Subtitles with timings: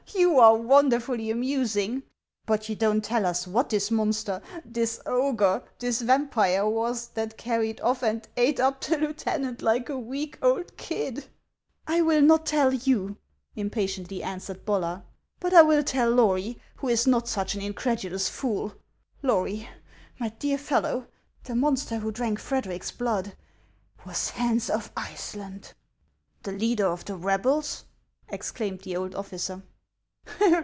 [0.13, 1.41] You are wonderfully 33 G HANS OF
[1.77, 1.89] ICELAND.
[1.93, 2.03] amusing;
[2.45, 7.79] but you don't tell us what this monster, this ogre, this vampire was, that carried
[7.79, 11.25] off and ate up the lieu tenant like a week old kid!""
[11.87, 13.15] I will not tell you,"
[13.55, 15.03] impatiently answered Bollar;"
[15.41, 18.73] but I will tell Lory, who is not such an incredulous fool.
[19.23, 19.69] Lory,
[20.19, 21.07] my dear fellow,
[21.43, 23.33] the monster who drank Fred eric's blood
[24.05, 25.73] was Hans of Iceland.""
[26.43, 27.85] The leader of the rebels!"
[28.29, 29.63] exclaimed the old officer.